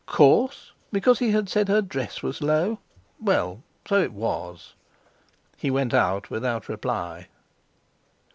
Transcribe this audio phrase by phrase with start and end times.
[0.07, 2.79] Coarse, because he had said her dress was low!
[3.19, 4.73] Well, so it was!
[5.57, 7.27] He went out without reply.